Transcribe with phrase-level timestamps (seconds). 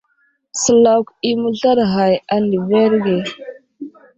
[0.61, 3.17] Səlakw i məslaɗ ghay a ndəverge.